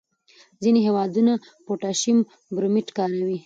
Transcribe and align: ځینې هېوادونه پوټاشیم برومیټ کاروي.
ځینې 0.63 0.79
هېوادونه 0.87 1.33
پوټاشیم 1.65 2.17
برومیټ 2.55 2.87
کاروي. 2.97 3.37